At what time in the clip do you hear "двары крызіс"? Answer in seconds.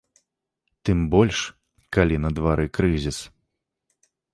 2.41-3.17